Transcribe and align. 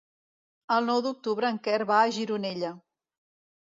El 0.77 0.87
nou 0.93 1.03
d'octubre 1.09 1.53
en 1.53 1.63
Quer 1.69 1.79
va 1.95 2.01
a 2.01 2.11
Gironella. 2.19 2.77